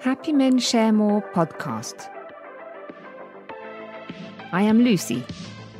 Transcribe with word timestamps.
Happy 0.00 0.32
Men 0.32 0.58
Share 0.58 0.92
More 0.92 1.20
podcast. 1.20 2.08
I 4.50 4.62
am 4.62 4.82
Lucy, 4.82 5.22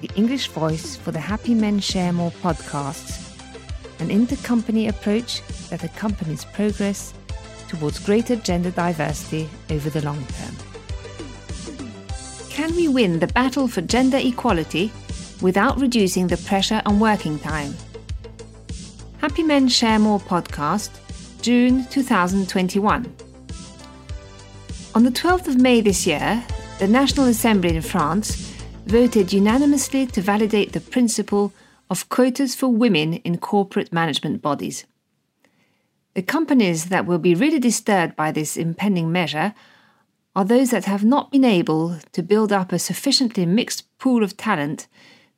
the 0.02 0.10
English 0.14 0.48
voice 0.48 0.94
for 0.94 1.10
the 1.10 1.18
Happy 1.18 1.54
Men 1.54 1.80
Share 1.80 2.12
More 2.12 2.30
podcast, 2.30 3.34
an 3.98 4.08
intercompany 4.08 4.90
approach 4.90 5.40
that 5.70 5.84
accompanies 5.84 6.44
progress 6.44 7.14
towards 7.68 7.98
greater 7.98 8.36
gender 8.36 8.70
diversity 8.70 9.48
over 9.70 9.88
the 9.88 10.04
long 10.04 10.22
term. 10.26 10.54
Can 12.50 12.76
we 12.76 12.88
win 12.88 13.20
the 13.20 13.28
battle 13.28 13.68
for 13.68 13.80
gender 13.80 14.18
equality 14.18 14.92
without 15.40 15.80
reducing 15.80 16.26
the 16.26 16.36
pressure 16.36 16.82
on 16.84 17.00
working 17.00 17.38
time? 17.38 17.74
Happy 19.22 19.42
Men 19.42 19.66
Share 19.66 19.98
More 19.98 20.20
podcast, 20.20 20.90
June 21.40 21.86
2021. 21.86 23.19
On 24.92 25.04
the 25.04 25.10
12th 25.12 25.46
of 25.46 25.60
May 25.60 25.80
this 25.80 26.04
year, 26.04 26.44
the 26.80 26.88
National 26.88 27.26
Assembly 27.26 27.76
in 27.76 27.80
France 27.80 28.52
voted 28.86 29.32
unanimously 29.32 30.04
to 30.06 30.20
validate 30.20 30.72
the 30.72 30.80
principle 30.80 31.52
of 31.88 32.08
quotas 32.08 32.56
for 32.56 32.66
women 32.66 33.14
in 33.14 33.38
corporate 33.38 33.92
management 33.92 34.42
bodies. 34.42 34.86
The 36.14 36.22
companies 36.22 36.86
that 36.86 37.06
will 37.06 37.20
be 37.20 37.36
really 37.36 37.60
disturbed 37.60 38.16
by 38.16 38.32
this 38.32 38.56
impending 38.56 39.12
measure 39.12 39.54
are 40.34 40.44
those 40.44 40.70
that 40.70 40.86
have 40.86 41.04
not 41.04 41.30
been 41.30 41.44
able 41.44 41.98
to 42.10 42.22
build 42.22 42.52
up 42.52 42.72
a 42.72 42.78
sufficiently 42.80 43.46
mixed 43.46 43.86
pool 43.98 44.24
of 44.24 44.36
talent 44.36 44.88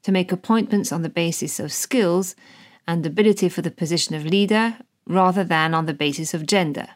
to 0.03 0.13
make 0.13 0.33
appointments 0.33 0.93
on 0.93 1.03
the 1.03 1.11
basis 1.11 1.61
of 1.61 1.75
skills 1.75 2.35
and 2.89 3.05
ability 3.05 3.51
for 3.51 3.61
the 3.61 3.71
position 3.71 4.15
of 4.15 4.25
leader 4.25 4.79
rather 5.07 5.45
than 5.45 5.75
on 5.75 5.85
the 5.85 5.93
basis 5.93 6.33
of 6.33 6.47
gender. 6.47 6.89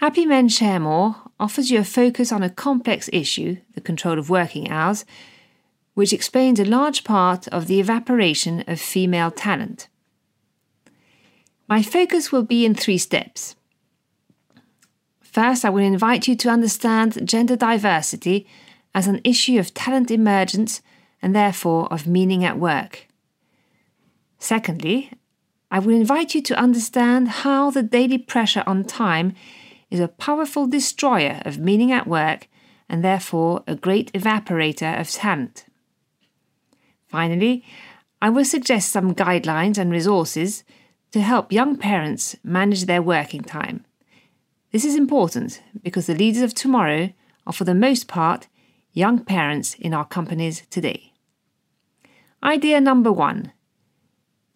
Happy 0.00 0.24
Men 0.24 0.48
Share 0.48 0.80
More 0.80 1.16
offers 1.38 1.70
you 1.70 1.78
a 1.78 1.84
focus 1.84 2.32
on 2.32 2.42
a 2.42 2.48
complex 2.48 3.10
issue, 3.12 3.58
the 3.74 3.82
control 3.82 4.18
of 4.18 4.30
working 4.30 4.70
hours, 4.70 5.04
which 5.92 6.14
explains 6.14 6.58
a 6.58 6.64
large 6.64 7.04
part 7.04 7.46
of 7.48 7.66
the 7.66 7.80
evaporation 7.80 8.64
of 8.66 8.80
female 8.80 9.30
talent. 9.30 9.88
My 11.68 11.82
focus 11.82 12.32
will 12.32 12.44
be 12.44 12.64
in 12.64 12.74
three 12.74 12.96
steps. 12.96 13.56
First, 15.20 15.66
I 15.66 15.68
will 15.68 15.84
invite 15.84 16.26
you 16.26 16.34
to 16.34 16.48
understand 16.48 17.28
gender 17.28 17.54
diversity 17.54 18.46
as 18.94 19.06
an 19.06 19.20
issue 19.22 19.58
of 19.58 19.74
talent 19.74 20.10
emergence 20.10 20.80
and 21.20 21.36
therefore 21.36 21.92
of 21.92 22.06
meaning 22.06 22.42
at 22.42 22.58
work. 22.58 23.06
Secondly, 24.38 25.12
I 25.70 25.78
will 25.78 25.94
invite 25.94 26.34
you 26.34 26.40
to 26.40 26.58
understand 26.58 27.28
how 27.44 27.70
the 27.70 27.82
daily 27.82 28.16
pressure 28.16 28.64
on 28.66 28.84
time 28.84 29.34
is 29.90 30.00
a 30.00 30.08
powerful 30.08 30.66
destroyer 30.66 31.42
of 31.44 31.58
meaning 31.58 31.92
at 31.92 32.06
work 32.06 32.48
and 32.88 33.04
therefore 33.04 33.62
a 33.66 33.74
great 33.74 34.12
evaporator 34.12 35.00
of 35.00 35.10
talent. 35.10 35.64
Finally, 37.08 37.64
I 38.22 38.30
will 38.30 38.44
suggest 38.44 38.92
some 38.92 39.14
guidelines 39.14 39.78
and 39.78 39.90
resources 39.90 40.64
to 41.12 41.20
help 41.20 41.52
young 41.52 41.76
parents 41.76 42.36
manage 42.44 42.84
their 42.84 43.02
working 43.02 43.42
time. 43.42 43.84
This 44.72 44.84
is 44.84 44.94
important 44.94 45.62
because 45.82 46.06
the 46.06 46.14
leaders 46.14 46.42
of 46.42 46.54
tomorrow 46.54 47.12
are, 47.46 47.52
for 47.52 47.64
the 47.64 47.74
most 47.74 48.06
part, 48.06 48.46
young 48.92 49.24
parents 49.24 49.74
in 49.74 49.94
our 49.94 50.04
companies 50.04 50.62
today. 50.70 51.12
Idea 52.42 52.80
number 52.80 53.12
one 53.12 53.52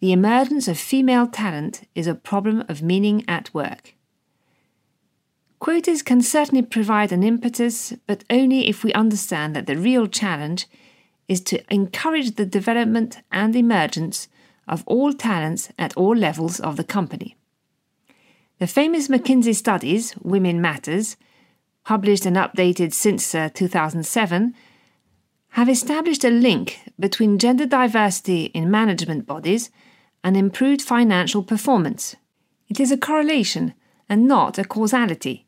the 0.01 0.11
emergence 0.11 0.67
of 0.67 0.77
female 0.77 1.25
talent 1.25 1.87
is 1.95 2.05
a 2.05 2.13
problem 2.13 2.63
of 2.69 2.83
meaning 2.83 3.23
at 3.27 3.51
work. 3.53 3.94
Quotas 5.59 6.01
can 6.01 6.21
certainly 6.21 6.61
provide 6.61 7.11
an 7.11 7.23
impetus, 7.23 7.93
but 8.07 8.23
only 8.29 8.67
if 8.67 8.83
we 8.83 8.93
understand 8.93 9.55
that 9.55 9.67
the 9.67 9.77
real 9.77 10.07
challenge 10.07 10.67
is 11.27 11.41
to 11.41 11.73
encourage 11.73 12.35
the 12.35 12.45
development 12.45 13.19
and 13.31 13.55
emergence 13.55 14.27
of 14.67 14.83
all 14.85 15.13
talents 15.13 15.69
at 15.77 15.95
all 15.95 16.15
levels 16.15 16.59
of 16.59 16.75
the 16.75 16.83
company. 16.83 17.35
The 18.59 18.67
famous 18.67 19.07
McKinsey 19.07 19.55
studies, 19.55 20.15
Women 20.21 20.61
Matters, 20.61 21.17
published 21.83 22.25
and 22.25 22.35
updated 22.35 22.93
since 22.93 23.35
uh, 23.35 23.49
2007, 23.53 24.53
have 25.49 25.69
established 25.69 26.23
a 26.23 26.29
link 26.29 26.79
between 26.99 27.39
gender 27.39 27.65
diversity 27.65 28.45
in 28.45 28.71
management 28.71 29.25
bodies 29.25 29.69
and 30.23 30.35
improved 30.35 30.81
financial 30.81 31.43
performance. 31.43 32.15
It 32.67 32.79
is 32.79 32.91
a 32.91 32.97
correlation 32.97 33.73
and 34.09 34.27
not 34.27 34.57
a 34.57 34.63
causality. 34.63 35.44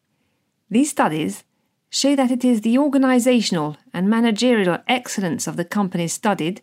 These 0.70 0.90
studies 0.90 1.44
show 1.90 2.16
that 2.16 2.32
it 2.32 2.44
is 2.44 2.62
the 2.62 2.78
organizational 2.78 3.78
and 3.94 4.10
managerial 4.10 4.80
excellence 4.88 5.48
of 5.48 5.56
the 5.56 5.66
companies 5.66 6.14
studied 6.14 6.62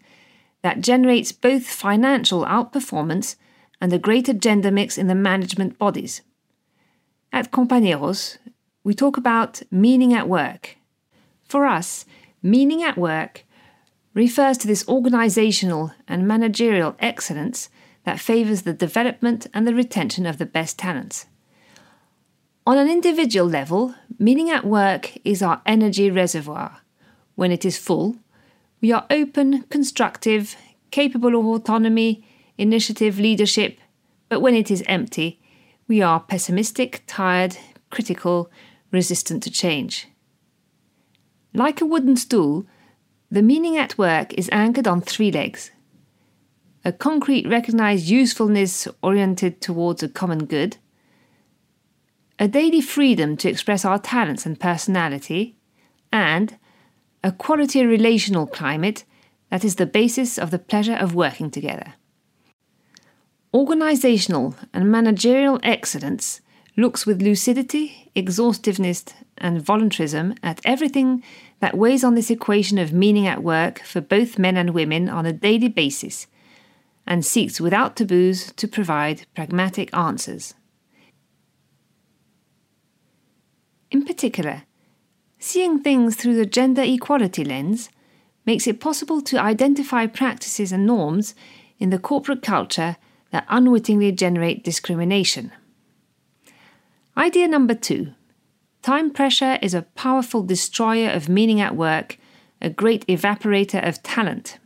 that 0.62 0.80
generates 0.80 1.32
both 1.32 1.66
financial 1.66 2.44
outperformance 2.44 3.36
and 3.80 3.92
a 3.92 3.98
greater 3.98 4.32
gender 4.32 4.70
mix 4.70 4.98
in 4.98 5.06
the 5.06 5.14
management 5.14 5.78
bodies. 5.78 6.22
At 7.32 7.50
Companieros, 7.50 8.38
we 8.82 8.94
talk 8.94 9.16
about 9.16 9.62
meaning 9.70 10.12
at 10.12 10.28
work. 10.28 10.76
For 11.48 11.66
us, 11.66 12.04
meaning 12.42 12.82
at 12.82 12.98
work 12.98 13.44
refers 14.12 14.56
to 14.58 14.66
this 14.66 14.86
organizational 14.88 15.92
and 16.06 16.28
managerial 16.28 16.94
excellence 16.98 17.68
that 18.04 18.20
favors 18.20 18.62
the 18.62 18.72
development 18.72 19.46
and 19.52 19.66
the 19.66 19.74
retention 19.74 20.26
of 20.26 20.38
the 20.38 20.46
best 20.46 20.78
talents. 20.78 21.26
On 22.66 22.78
an 22.78 22.88
individual 22.88 23.46
level, 23.46 23.94
meaning 24.18 24.48
at 24.48 24.64
work 24.64 25.18
is 25.22 25.42
our 25.42 25.60
energy 25.66 26.10
reservoir. 26.10 26.80
When 27.34 27.52
it 27.52 27.62
is 27.62 27.76
full, 27.76 28.16
we 28.80 28.90
are 28.90 29.04
open, 29.10 29.64
constructive, 29.64 30.56
capable 30.90 31.38
of 31.38 31.44
autonomy, 31.44 32.26
initiative, 32.56 33.18
leadership, 33.18 33.78
but 34.30 34.40
when 34.40 34.54
it 34.54 34.70
is 34.70 34.82
empty, 34.86 35.42
we 35.88 36.00
are 36.00 36.20
pessimistic, 36.20 37.02
tired, 37.06 37.58
critical, 37.90 38.50
resistant 38.90 39.42
to 39.42 39.50
change. 39.50 40.08
Like 41.52 41.82
a 41.82 41.86
wooden 41.86 42.16
stool, 42.16 42.64
the 43.30 43.42
meaning 43.42 43.76
at 43.76 43.98
work 43.98 44.32
is 44.34 44.48
anchored 44.52 44.88
on 44.88 45.00
three 45.02 45.30
legs 45.30 45.70
a 46.86 46.92
concrete 46.92 47.48
recognized 47.48 48.08
usefulness 48.08 48.86
oriented 49.02 49.60
towards 49.62 50.02
a 50.02 50.08
common 50.08 50.44
good, 50.44 50.76
a 52.38 52.48
daily 52.48 52.80
freedom 52.80 53.36
to 53.36 53.48
express 53.48 53.84
our 53.84 53.98
talents 53.98 54.44
and 54.44 54.58
personality, 54.58 55.56
and 56.12 56.58
a 57.22 57.32
quality 57.32 57.84
relational 57.84 58.46
climate 58.46 59.04
that 59.50 59.64
is 59.64 59.76
the 59.76 59.86
basis 59.86 60.38
of 60.38 60.50
the 60.50 60.58
pleasure 60.58 60.94
of 60.94 61.14
working 61.14 61.50
together. 61.50 61.94
Organizational 63.52 64.56
and 64.72 64.90
managerial 64.90 65.60
excellence 65.62 66.40
looks 66.76 67.06
with 67.06 67.22
lucidity, 67.22 68.10
exhaustiveness, 68.16 69.04
and 69.38 69.62
voluntarism 69.62 70.34
at 70.42 70.60
everything 70.64 71.22
that 71.60 71.78
weighs 71.78 72.02
on 72.02 72.16
this 72.16 72.30
equation 72.30 72.78
of 72.78 72.92
meaning 72.92 73.28
at 73.28 73.44
work 73.44 73.78
for 73.80 74.00
both 74.00 74.40
men 74.40 74.56
and 74.56 74.70
women 74.70 75.08
on 75.08 75.24
a 75.24 75.32
daily 75.32 75.68
basis, 75.68 76.26
and 77.06 77.24
seeks 77.24 77.60
without 77.60 77.94
taboos 77.94 78.50
to 78.52 78.66
provide 78.66 79.26
pragmatic 79.36 79.94
answers. 79.96 80.54
In 83.94 84.04
particular, 84.04 84.64
seeing 85.38 85.78
things 85.78 86.16
through 86.16 86.34
the 86.34 86.46
gender 86.46 86.82
equality 86.82 87.44
lens 87.44 87.90
makes 88.44 88.66
it 88.66 88.80
possible 88.80 89.22
to 89.22 89.40
identify 89.40 90.08
practices 90.08 90.72
and 90.72 90.84
norms 90.84 91.36
in 91.78 91.90
the 91.90 92.00
corporate 92.00 92.42
culture 92.42 92.96
that 93.30 93.46
unwittingly 93.48 94.10
generate 94.10 94.64
discrimination. 94.64 95.52
Idea 97.16 97.46
number 97.46 97.74
two 97.74 98.14
time 98.82 99.12
pressure 99.12 99.60
is 99.62 99.74
a 99.74 99.86
powerful 99.94 100.42
destroyer 100.42 101.10
of 101.10 101.28
meaning 101.28 101.60
at 101.60 101.76
work, 101.76 102.18
a 102.60 102.70
great 102.70 103.06
evaporator 103.06 103.80
of 103.86 104.02
talent. 104.02 104.58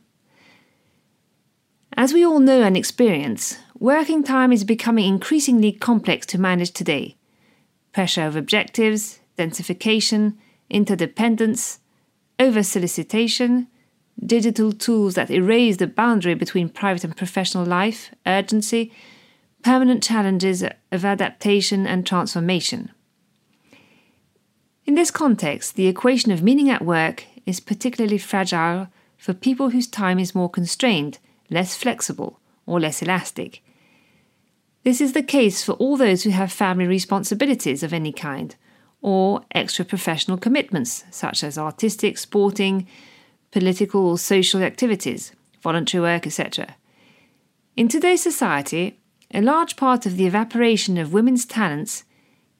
As 1.98 2.14
we 2.14 2.24
all 2.24 2.40
know 2.40 2.62
and 2.62 2.78
experience, 2.78 3.58
working 3.78 4.24
time 4.24 4.52
is 4.52 4.64
becoming 4.64 5.06
increasingly 5.06 5.70
complex 5.70 6.24
to 6.28 6.40
manage 6.40 6.70
today 6.70 7.17
pressure 7.92 8.26
of 8.26 8.36
objectives, 8.36 9.20
densification, 9.36 10.34
interdependence, 10.70 11.80
over 12.38 12.62
solicitation, 12.62 13.68
digital 14.24 14.72
tools 14.72 15.14
that 15.14 15.30
erase 15.30 15.76
the 15.76 15.86
boundary 15.86 16.34
between 16.34 16.68
private 16.68 17.04
and 17.04 17.16
professional 17.16 17.64
life, 17.64 18.10
urgency, 18.26 18.92
permanent 19.62 20.02
challenges 20.02 20.62
of 20.92 21.04
adaptation 21.04 21.86
and 21.86 22.06
transformation. 22.06 22.90
In 24.86 24.94
this 24.94 25.10
context, 25.10 25.76
the 25.76 25.86
equation 25.86 26.32
of 26.32 26.42
meaning 26.42 26.70
at 26.70 26.84
work 26.84 27.24
is 27.44 27.60
particularly 27.60 28.18
fragile 28.18 28.88
for 29.16 29.34
people 29.34 29.70
whose 29.70 29.86
time 29.86 30.18
is 30.18 30.34
more 30.34 30.48
constrained, 30.48 31.18
less 31.50 31.76
flexible, 31.76 32.40
or 32.66 32.80
less 32.80 33.02
elastic, 33.02 33.62
this 34.84 35.00
is 35.00 35.12
the 35.12 35.22
case 35.22 35.62
for 35.62 35.72
all 35.72 35.96
those 35.96 36.22
who 36.22 36.30
have 36.30 36.52
family 36.52 36.86
responsibilities 36.86 37.82
of 37.82 37.92
any 37.92 38.12
kind, 38.12 38.54
or 39.00 39.42
extra 39.52 39.84
professional 39.84 40.38
commitments, 40.38 41.04
such 41.10 41.44
as 41.44 41.58
artistic, 41.58 42.18
sporting, 42.18 42.86
political, 43.50 44.06
or 44.06 44.18
social 44.18 44.62
activities, 44.62 45.32
voluntary 45.62 46.02
work, 46.02 46.26
etc. 46.26 46.76
In 47.76 47.88
today's 47.88 48.22
society, 48.22 48.98
a 49.32 49.42
large 49.42 49.76
part 49.76 50.06
of 50.06 50.16
the 50.16 50.26
evaporation 50.26 50.96
of 50.96 51.12
women's 51.12 51.44
talents 51.44 52.04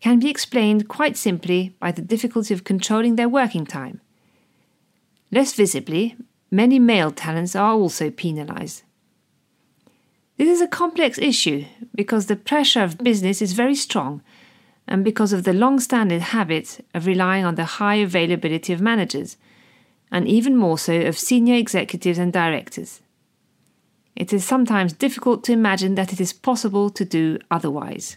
can 0.01 0.21
be 0.21 0.31
explained 0.31 0.89
quite 0.89 1.17
simply 1.17 1.75
by 1.81 1.91
the 1.91 2.03
difficulty 2.03 2.55
of 2.55 2.65
controlling 2.65 3.17
their 3.17 3.29
working 3.29 3.67
time. 3.67 4.01
Less 5.33 5.55
visibly, 5.55 6.17
many 6.51 6.79
male 6.79 7.11
talents 7.11 7.57
are 7.57 7.73
also 7.73 8.11
penalised. 8.11 8.83
This 10.39 10.49
is 10.49 10.61
a 10.61 10.69
complex 10.69 11.19
issue 11.19 11.65
because 11.97 12.27
the 12.27 12.37
pressure 12.37 12.85
of 12.85 12.99
business 12.99 13.43
is 13.43 13.55
very 13.55 13.75
strong 13.75 14.23
and 14.87 15.05
because 15.05 15.33
of 15.33 15.43
the 15.43 15.53
long 15.53 15.81
standing 15.81 16.21
habit 16.21 16.85
of 16.95 17.07
relying 17.07 17.45
on 17.45 17.57
the 17.57 17.65
high 17.65 17.97
availability 17.97 18.73
of 18.73 18.81
managers, 18.81 19.37
and 20.13 20.27
even 20.29 20.57
more 20.57 20.79
so 20.79 20.95
of 21.03 21.19
senior 21.19 21.57
executives 21.57 22.19
and 22.19 22.33
directors. 22.33 23.03
It 24.15 24.33
is 24.33 24.45
sometimes 24.45 24.93
difficult 24.93 25.43
to 25.45 25.53
imagine 25.53 25.97
that 25.97 26.13
it 26.13 26.21
is 26.21 26.33
possible 26.33 26.89
to 26.91 27.05
do 27.05 27.39
otherwise. 27.51 28.17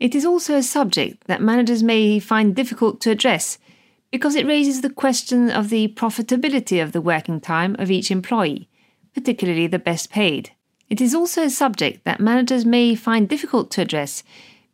It 0.00 0.14
is 0.14 0.24
also 0.24 0.56
a 0.56 0.62
subject 0.62 1.26
that 1.26 1.42
managers 1.42 1.82
may 1.82 2.18
find 2.20 2.56
difficult 2.56 3.02
to 3.02 3.10
address 3.10 3.58
because 4.10 4.34
it 4.34 4.46
raises 4.46 4.80
the 4.80 4.90
question 4.90 5.50
of 5.50 5.68
the 5.68 5.88
profitability 5.88 6.82
of 6.82 6.92
the 6.92 7.02
working 7.02 7.38
time 7.38 7.76
of 7.78 7.90
each 7.90 8.10
employee, 8.10 8.68
particularly 9.14 9.66
the 9.66 9.78
best 9.78 10.10
paid. 10.10 10.50
It 10.94 11.00
is 11.00 11.12
also 11.12 11.42
a 11.42 11.50
subject 11.50 12.04
that 12.04 12.20
managers 12.20 12.64
may 12.64 12.94
find 12.94 13.28
difficult 13.28 13.72
to 13.72 13.82
address 13.82 14.22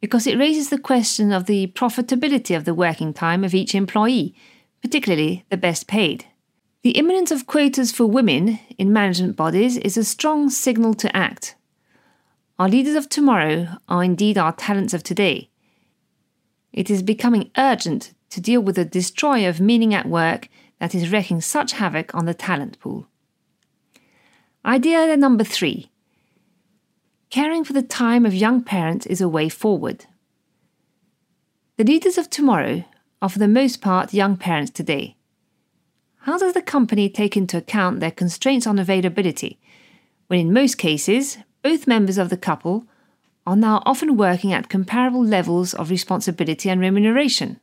because 0.03 0.27
it 0.27 0.37
raises 0.37 0.69
the 0.69 0.77
question 0.77 1.33
of 1.33 1.47
the 1.47 1.69
profitability 1.69 2.55
of 2.55 2.67
the 2.67 2.75
working 2.75 3.15
time 3.15 3.43
of 3.43 3.55
each 3.55 3.75
employee, 3.75 4.35
particularly 4.83 5.47
the 5.49 5.57
best 5.57 5.87
paid. 5.87 6.27
The 6.83 6.91
imminence 6.91 7.31
of 7.31 7.47
quotas 7.47 7.91
for 7.91 8.05
women 8.05 8.61
in 8.77 8.93
management 8.93 9.35
bodies 9.35 9.79
is 9.79 9.97
a 9.97 10.05
strong 10.05 10.51
signal 10.51 10.93
to 10.93 11.17
act. 11.17 11.55
Our 12.59 12.69
leaders 12.69 12.97
of 12.97 13.09
tomorrow 13.09 13.79
are 13.89 14.05
indeed 14.05 14.37
our 14.37 14.53
talents 14.53 14.93
of 14.93 15.03
today. 15.03 15.49
It 16.71 16.91
is 16.91 17.03
becoming 17.03 17.51
urgent 17.57 18.13
to 18.29 18.43
deal 18.43 18.61
with 18.61 18.77
the 18.77 18.85
destroyer 18.85 19.49
of 19.49 19.59
meaning 19.59 19.95
at 19.95 20.05
work 20.05 20.51
that 20.81 20.95
is 20.95 21.11
wreaking 21.11 21.41
such 21.41 21.73
havoc 21.73 22.15
on 22.15 22.27
the 22.27 22.35
talent 22.35 22.79
pool. 22.79 23.07
Idea 24.67 25.17
number 25.17 25.45
three 25.45 25.90
caring 27.31 27.63
for 27.63 27.73
the 27.73 27.83
time 27.83 28.27
of 28.27 28.35
young 28.35 28.63
parents 28.63 29.07
is 29.07 29.21
a 29.21 29.29
way 29.29 29.49
forward. 29.49 30.07
The 31.77 31.85
leaders 31.85 32.19
of 32.19 32.29
tomorrow 32.29 32.85
are 33.23 33.29
for 33.29 33.39
the 33.39 33.49
most 33.49 33.81
part 33.81 34.13
young 34.13 34.37
parents 34.37 34.73
today. 34.73 35.17
How 36.25 36.37
does 36.37 36.53
the 36.53 36.63
company 36.63 37.09
take 37.09 37.37
into 37.37 37.57
account 37.57 38.01
their 38.01 38.11
constraints 38.11 38.67
on 38.67 38.79
availability, 38.79 39.59
when 40.27 40.41
in 40.41 40.53
most 40.53 40.77
cases, 40.77 41.39
both 41.63 41.87
members 41.87 42.19
of 42.19 42.29
the 42.29 42.37
couple 42.37 42.85
are 43.47 43.57
now 43.57 43.83
often 43.87 44.17
working 44.17 44.53
at 44.53 44.69
comparable 44.69 45.25
levels 45.25 45.73
of 45.73 45.89
responsibility 45.89 46.69
and 46.69 46.81
remuneration? 46.81 47.61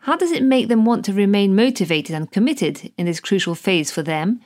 How 0.00 0.16
does 0.16 0.32
it 0.32 0.42
make 0.42 0.68
them 0.68 0.84
want 0.84 1.04
to 1.06 1.14
remain 1.14 1.56
motivated 1.56 2.14
and 2.14 2.30
committed 2.30 2.92
in 2.98 3.06
this 3.06 3.20
crucial 3.20 3.54
phase 3.54 3.90
for 3.90 4.02
them, 4.02 4.40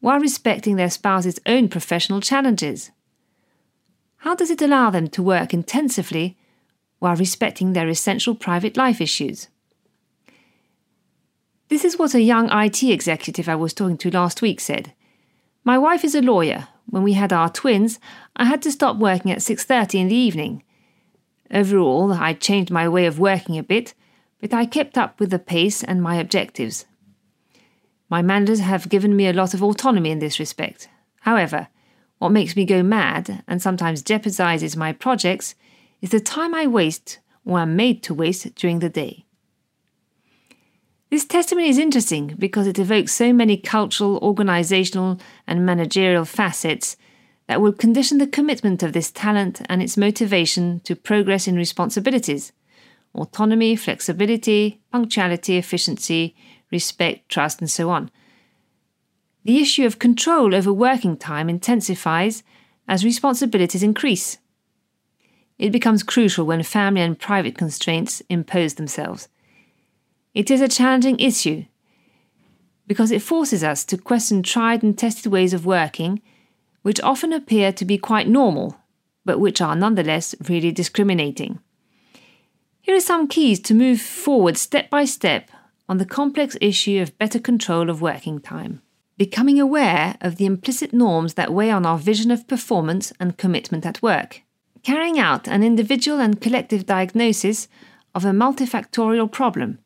while 0.00 0.18
respecting 0.18 0.76
their 0.76 0.90
spouse's 0.90 1.38
own 1.46 1.68
professional 1.68 2.20
challenges? 2.20 2.90
How 4.18 4.34
does 4.34 4.50
it 4.50 4.62
allow 4.62 4.90
them 4.90 5.08
to 5.08 5.22
work 5.22 5.54
intensively 5.54 6.36
while 6.98 7.16
respecting 7.16 7.72
their 7.72 7.88
essential 7.88 8.34
private 8.34 8.76
life 8.76 9.00
issues? 9.00 9.48
This 11.68 11.84
is 11.84 11.98
what 11.98 12.14
a 12.14 12.22
young 12.22 12.48
IT 12.50 12.82
executive 12.82 13.48
I 13.48 13.54
was 13.54 13.74
talking 13.74 13.98
to 13.98 14.10
last 14.10 14.42
week 14.42 14.60
said. 14.60 14.92
My 15.64 15.78
wife 15.78 16.04
is 16.04 16.14
a 16.14 16.22
lawyer. 16.22 16.68
When 16.86 17.02
we 17.02 17.12
had 17.12 17.32
our 17.32 17.50
twins, 17.50 18.00
I 18.34 18.46
had 18.46 18.62
to 18.62 18.72
stop 18.72 18.96
working 18.96 19.30
at 19.30 19.42
6:30 19.42 20.00
in 20.00 20.08
the 20.08 20.14
evening. 20.14 20.62
Overall, 21.50 22.12
I 22.12 22.32
changed 22.32 22.70
my 22.70 22.88
way 22.88 23.06
of 23.06 23.18
working 23.18 23.58
a 23.58 23.62
bit 23.62 23.94
but 24.40 24.54
I 24.54 24.66
kept 24.66 24.96
up 24.96 25.18
with 25.18 25.30
the 25.30 25.38
pace 25.38 25.82
and 25.82 26.02
my 26.02 26.16
objectives. 26.16 26.86
My 28.08 28.22
managers 28.22 28.60
have 28.60 28.88
given 28.88 29.16
me 29.16 29.26
a 29.26 29.32
lot 29.32 29.54
of 29.54 29.62
autonomy 29.62 30.10
in 30.10 30.20
this 30.20 30.38
respect. 30.38 30.88
However, 31.20 31.68
what 32.18 32.32
makes 32.32 32.56
me 32.56 32.64
go 32.64 32.82
mad 32.82 33.42
and 33.46 33.62
sometimes 33.62 34.02
jeopardizes 34.02 34.76
my 34.76 34.92
projects 34.92 35.54
is 36.00 36.10
the 36.10 36.20
time 36.20 36.54
I 36.54 36.66
waste 36.66 37.20
or 37.44 37.60
am 37.60 37.76
made 37.76 38.02
to 38.04 38.14
waste 38.14 38.54
during 38.54 38.80
the 38.80 38.88
day. 38.88 39.24
This 41.10 41.24
testimony 41.24 41.70
is 41.70 41.78
interesting 41.78 42.34
because 42.38 42.66
it 42.66 42.78
evokes 42.78 43.12
so 43.12 43.32
many 43.32 43.56
cultural, 43.56 44.18
organizational, 44.18 45.18
and 45.46 45.64
managerial 45.64 46.26
facets 46.26 46.96
that 47.46 47.62
will 47.62 47.72
condition 47.72 48.18
the 48.18 48.26
commitment 48.26 48.82
of 48.82 48.92
this 48.92 49.10
talent 49.10 49.62
and 49.70 49.82
its 49.82 49.96
motivation 49.96 50.80
to 50.80 50.94
progress 50.94 51.48
in 51.48 51.56
responsibilities 51.56 52.52
autonomy, 53.14 53.74
flexibility, 53.74 54.80
punctuality, 54.92 55.56
efficiency, 55.56 56.36
respect, 56.70 57.28
trust, 57.28 57.58
and 57.60 57.70
so 57.70 57.88
on. 57.88 58.10
The 59.48 59.62
issue 59.62 59.86
of 59.86 59.98
control 59.98 60.54
over 60.54 60.70
working 60.70 61.16
time 61.16 61.48
intensifies 61.48 62.42
as 62.86 63.02
responsibilities 63.02 63.82
increase. 63.82 64.36
It 65.58 65.72
becomes 65.72 66.02
crucial 66.02 66.44
when 66.44 66.62
family 66.62 67.00
and 67.00 67.18
private 67.18 67.56
constraints 67.56 68.20
impose 68.28 68.74
themselves. 68.74 69.28
It 70.34 70.50
is 70.50 70.60
a 70.60 70.68
challenging 70.68 71.18
issue 71.18 71.64
because 72.86 73.10
it 73.10 73.22
forces 73.22 73.64
us 73.64 73.86
to 73.86 73.96
question 73.96 74.42
tried 74.42 74.82
and 74.82 74.98
tested 74.98 75.32
ways 75.32 75.54
of 75.54 75.64
working, 75.64 76.20
which 76.82 77.00
often 77.00 77.32
appear 77.32 77.72
to 77.72 77.86
be 77.86 77.96
quite 77.96 78.28
normal, 78.28 78.76
but 79.24 79.40
which 79.40 79.62
are 79.62 79.74
nonetheless 79.74 80.34
really 80.46 80.72
discriminating. 80.72 81.58
Here 82.82 82.96
are 82.96 83.00
some 83.00 83.26
keys 83.26 83.60
to 83.60 83.72
move 83.72 84.02
forward 84.02 84.58
step 84.58 84.90
by 84.90 85.06
step 85.06 85.50
on 85.88 85.96
the 85.96 86.04
complex 86.04 86.54
issue 86.60 87.00
of 87.00 87.16
better 87.16 87.38
control 87.38 87.88
of 87.88 88.02
working 88.02 88.40
time. 88.40 88.82
Becoming 89.18 89.60
aware 89.60 90.16
of 90.22 90.36
the 90.36 90.46
implicit 90.46 90.94
norms 90.94 91.34
that 91.34 91.52
weigh 91.52 91.70
on 91.70 91.84
our 91.84 91.98
vision 91.98 92.30
of 92.30 92.46
performance 92.46 93.12
and 93.20 93.36
commitment 93.36 93.84
at 93.84 94.00
work. 94.00 94.42
Carrying 94.82 95.18
out 95.18 95.46
an 95.46 95.62
individual 95.62 96.20
and 96.20 96.40
collective 96.40 96.86
diagnosis 96.86 97.68
of 98.14 98.24
a 98.24 98.30
multifactorial 98.30 99.30
problem. 99.30 99.80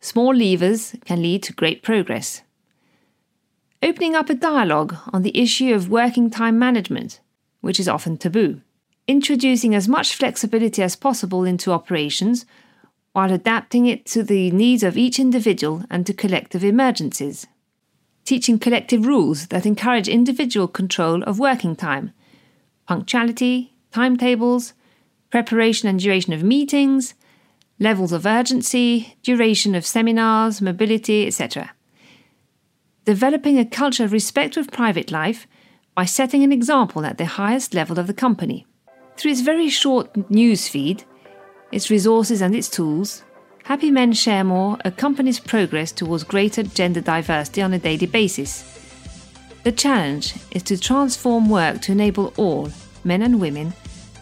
Small 0.00 0.34
levers 0.34 0.96
can 1.04 1.22
lead 1.22 1.44
to 1.44 1.52
great 1.52 1.82
progress. 1.82 2.42
Opening 3.82 4.16
up 4.16 4.28
a 4.28 4.34
dialogue 4.34 4.96
on 5.12 5.22
the 5.22 5.38
issue 5.38 5.72
of 5.72 5.90
working 5.90 6.30
time 6.30 6.58
management, 6.58 7.20
which 7.60 7.78
is 7.78 7.88
often 7.88 8.16
taboo 8.16 8.62
introducing 9.08 9.74
as 9.74 9.88
much 9.88 10.14
flexibility 10.14 10.82
as 10.82 10.94
possible 10.94 11.44
into 11.44 11.72
operations 11.72 12.44
while 13.12 13.32
adapting 13.32 13.86
it 13.86 14.04
to 14.04 14.22
the 14.22 14.50
needs 14.50 14.82
of 14.82 14.98
each 14.98 15.18
individual 15.18 15.82
and 15.90 16.06
to 16.06 16.12
collective 16.12 16.62
emergencies. 16.62 17.46
Teaching 18.28 18.58
collective 18.58 19.06
rules 19.06 19.46
that 19.46 19.64
encourage 19.64 20.06
individual 20.06 20.68
control 20.68 21.22
of 21.22 21.38
working 21.38 21.74
time, 21.74 22.12
punctuality, 22.86 23.72
timetables, 23.90 24.74
preparation 25.30 25.88
and 25.88 25.98
duration 25.98 26.34
of 26.34 26.42
meetings, 26.42 27.14
levels 27.78 28.12
of 28.12 28.26
urgency, 28.26 29.16
duration 29.22 29.74
of 29.74 29.86
seminars, 29.86 30.60
mobility, 30.60 31.26
etc. 31.26 31.70
Developing 33.06 33.58
a 33.58 33.64
culture 33.64 34.04
of 34.04 34.12
respect 34.12 34.56
for 34.56 34.64
private 34.66 35.10
life 35.10 35.46
by 35.94 36.04
setting 36.04 36.42
an 36.42 36.52
example 36.52 37.06
at 37.06 37.16
the 37.16 37.38
highest 37.40 37.72
level 37.72 37.98
of 37.98 38.06
the 38.08 38.12
company. 38.12 38.66
Through 39.16 39.30
its 39.30 39.40
very 39.40 39.70
short 39.70 40.30
news 40.30 40.68
feed, 40.68 41.02
its 41.72 41.88
resources 41.88 42.42
and 42.42 42.54
its 42.54 42.68
tools, 42.68 43.24
Happy 43.68 43.90
Men 43.90 44.14
Share 44.14 44.44
More 44.44 44.78
accompanies 44.86 45.38
progress 45.38 45.92
towards 45.92 46.24
greater 46.24 46.62
gender 46.62 47.02
diversity 47.02 47.60
on 47.60 47.74
a 47.74 47.78
daily 47.78 48.06
basis. 48.06 48.64
The 49.62 49.72
challenge 49.72 50.36
is 50.52 50.62
to 50.62 50.78
transform 50.78 51.50
work 51.50 51.82
to 51.82 51.92
enable 51.92 52.32
all, 52.38 52.70
men 53.04 53.20
and 53.20 53.38
women, 53.38 53.74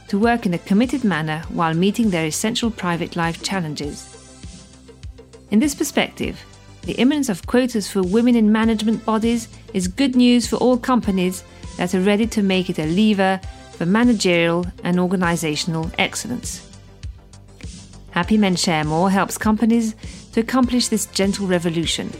to 0.09 0.19
work 0.19 0.47
in 0.47 0.55
a 0.55 0.59
committed 0.59 1.05
manner 1.05 1.45
while 1.49 1.75
meeting 1.75 2.11
their 2.11 2.26
essential 2.26 2.73
private 2.73 3.15
life 3.15 3.41
challenges. 3.45 4.12
In 5.53 5.61
this 5.61 5.76
perspective, 5.76 6.45
the 6.83 6.95
imminence 6.95 7.29
of 7.29 7.47
quotas 7.47 7.88
for 7.88 8.03
women 8.03 8.35
in 8.35 8.50
management 8.50 9.05
bodies 9.05 9.47
is 9.73 9.87
good 9.87 10.17
news 10.17 10.49
for 10.49 10.57
all 10.57 10.76
companies 10.76 11.45
that 11.76 11.95
are 11.95 12.00
ready 12.00 12.26
to 12.26 12.43
make 12.43 12.69
it 12.69 12.81
a 12.81 12.87
lever 12.87 13.41
for 13.75 13.87
managerial 13.87 14.67
and 14.83 14.99
organizational 14.99 15.88
excellence. 15.99 16.75
Happy 18.16 18.38
Men 18.38 18.56
Share 18.56 18.82
More 18.82 19.11
helps 19.11 19.37
companies 19.37 19.94
to 20.32 20.40
accomplish 20.40 20.88
this 20.88 21.04
gentle 21.04 21.46
revolution. 21.46 22.11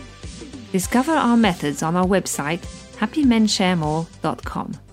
Discover 0.71 1.13
our 1.13 1.39
methods 1.39 1.83
on 1.83 1.97
our 1.97 2.05
website 2.05 2.61
happymensharemore.com. 2.99 4.86